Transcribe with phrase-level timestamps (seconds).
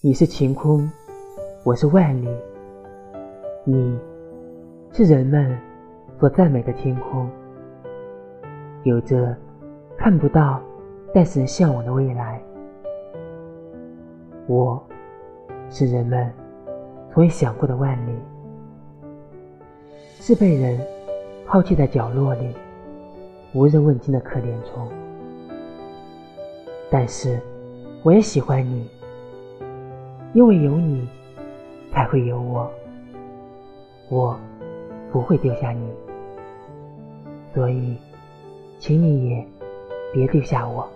[0.00, 0.88] 你是晴空，
[1.64, 2.28] 我是万里。
[3.64, 3.98] 你
[4.92, 5.58] 是人们
[6.20, 7.28] 所赞美的天空，
[8.84, 9.36] 有着
[9.96, 10.62] 看不到
[11.12, 12.40] 但是向往的未来。
[14.46, 14.80] 我
[15.68, 16.32] 是人们
[17.12, 18.12] 从未想过的万里，
[20.20, 20.78] 是被人
[21.44, 22.54] 抛弃在角落里、
[23.52, 24.88] 无人问津的可怜虫。
[26.88, 27.40] 但是，
[28.04, 28.88] 我也喜欢你。
[30.34, 31.08] 因为有你，
[31.92, 32.70] 才会有我。
[34.10, 34.38] 我
[35.12, 35.86] 不会丢下你，
[37.54, 37.96] 所以，
[38.78, 39.46] 请你也
[40.12, 40.88] 别丢下我。